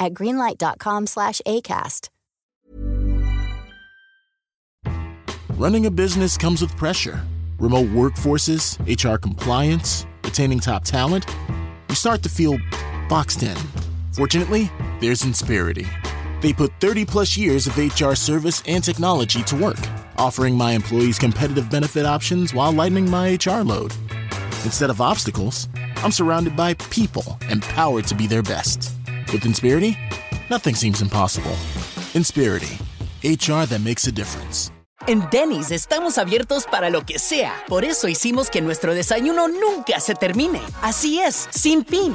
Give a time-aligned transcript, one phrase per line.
[0.00, 2.08] at greenlight.com slash ACAST.
[5.60, 7.20] Running a business comes with pressure.
[7.58, 11.26] Remote workforces, HR compliance, retaining top talent.
[11.90, 12.56] You start to feel
[13.10, 13.56] boxed in.
[14.12, 14.70] Fortunately,
[15.02, 15.86] there's Insperity.
[16.40, 19.78] They put 30 plus years of HR service and technology to work,
[20.16, 23.92] offering my employees competitive benefit options while lightening my HR load.
[24.64, 28.94] Instead of obstacles, I'm surrounded by people empowered to be their best.
[29.32, 29.96] With Insperity,
[30.50, 31.52] nothing seems impossible.
[32.14, 32.78] Insperity,
[33.22, 34.72] HR that makes a difference.
[35.06, 37.54] En Denny's estamos abiertos para lo que sea.
[37.68, 40.60] Por eso hicimos que nuestro desayuno nunca se termine.
[40.82, 42.14] Así es, sin fin.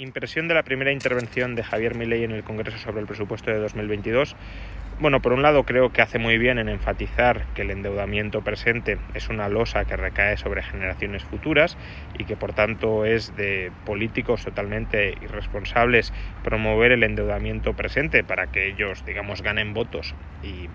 [0.00, 3.58] Impresión de la primera intervención de Javier Milei en el Congreso sobre el presupuesto de
[3.58, 4.34] 2022.
[4.98, 8.96] Bueno, por un lado creo que hace muy bien en enfatizar que el endeudamiento presente
[9.12, 11.76] es una losa que recae sobre generaciones futuras
[12.18, 18.68] y que por tanto es de políticos totalmente irresponsables promover el endeudamiento presente para que
[18.68, 20.70] ellos, digamos, ganen votos y,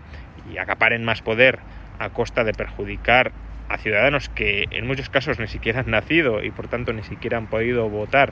[0.53, 1.57] y acaparen más poder
[1.97, 3.31] a costa de perjudicar
[3.69, 7.37] a ciudadanos que en muchos casos ni siquiera han nacido y por tanto ni siquiera
[7.37, 8.31] han podido votar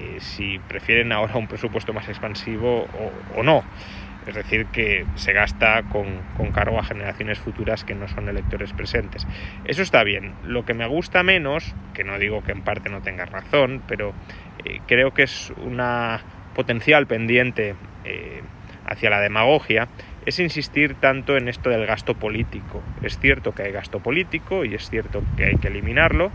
[0.00, 3.64] eh, si prefieren ahora un presupuesto más expansivo o, o no.
[4.26, 8.72] Es decir, que se gasta con, con, cargo a generaciones futuras que no son electores
[8.72, 9.24] presentes.
[9.64, 10.34] Eso está bien.
[10.44, 14.14] Lo que me gusta menos, que no digo que en parte no tenga razón, pero
[14.64, 16.20] eh, creo que es una
[16.54, 18.42] potencial pendiente eh,
[18.84, 19.88] hacia la demagogia,
[20.24, 22.82] es insistir tanto en esto del gasto político.
[23.02, 26.32] Es cierto que hay gasto político y es cierto que hay que eliminarlo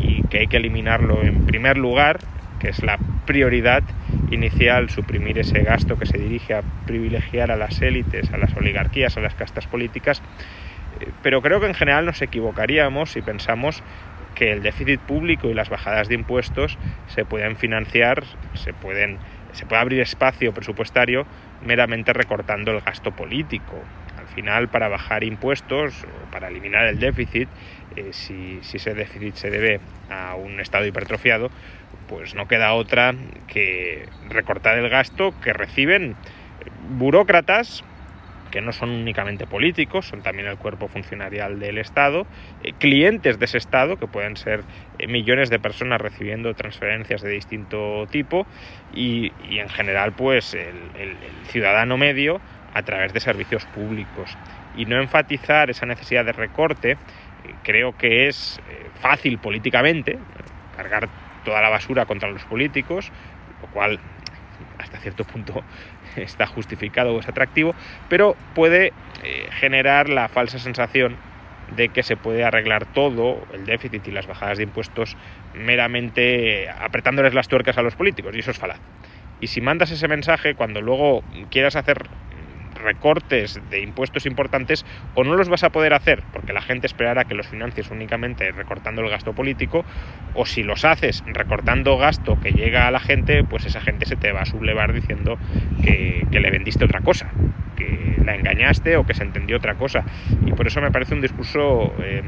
[0.00, 2.20] y que hay que eliminarlo en primer lugar
[2.58, 3.82] que es la prioridad
[4.30, 9.16] inicial, suprimir ese gasto que se dirige a privilegiar a las élites, a las oligarquías,
[9.16, 10.22] a las castas políticas,
[11.00, 13.82] eh, pero creo que en general nos equivocaríamos si pensamos
[14.34, 18.24] que el déficit público y las bajadas de impuestos se pueden financiar,
[18.54, 19.18] se pueden
[19.52, 21.26] se puede abrir espacio presupuestario
[21.64, 23.74] meramente recortando el gasto político.
[24.16, 27.48] Al final, para bajar impuestos o para eliminar el déficit,
[27.96, 29.80] eh, si, si ese déficit se debe
[30.10, 31.50] a un Estado hipertrofiado,
[32.08, 33.14] pues no queda otra
[33.46, 36.16] que recortar el gasto que reciben
[36.90, 37.84] burócratas
[38.50, 42.26] que no son únicamente políticos, son también el cuerpo funcionarial del Estado,
[42.62, 44.62] eh, clientes de ese Estado, que pueden ser
[44.98, 48.46] eh, millones de personas recibiendo transferencias de distinto tipo,
[48.94, 51.16] y, en general, pues el,
[51.48, 52.40] ciudadano medio
[52.74, 54.36] a través de servicios públicos.
[54.76, 56.96] Y no enfatizar esa necesidad de recorte, eh,
[57.62, 58.60] creo que es
[59.00, 60.18] fácil políticamente,
[60.76, 61.08] cargar
[61.48, 63.10] toda la basura contra los políticos,
[63.62, 63.98] lo cual
[64.78, 65.64] hasta cierto punto
[66.16, 67.74] está justificado o es atractivo,
[68.10, 68.92] pero puede
[69.22, 71.16] eh, generar la falsa sensación
[71.74, 75.16] de que se puede arreglar todo el déficit y las bajadas de impuestos
[75.54, 78.80] meramente apretándoles las tuercas a los políticos, y eso es falaz.
[79.40, 82.08] Y si mandas ese mensaje cuando luego quieras hacer
[82.78, 84.84] recortes de impuestos importantes
[85.14, 88.50] o no los vas a poder hacer porque la gente esperará que los financies únicamente
[88.52, 89.84] recortando el gasto político
[90.34, 94.16] o si los haces recortando gasto que llega a la gente pues esa gente se
[94.16, 95.38] te va a sublevar diciendo
[95.82, 97.30] que, que le vendiste otra cosa
[97.76, 100.04] que la engañaste o que se entendió otra cosa
[100.44, 102.22] y por eso me parece un discurso eh,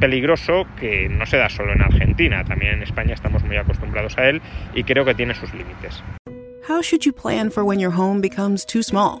[0.00, 4.28] peligroso que no se da solo en Argentina también en España estamos muy acostumbrados a
[4.28, 4.40] él
[4.74, 6.02] y creo que tiene sus límites
[6.66, 9.20] How should you plan for when your home becomes too small?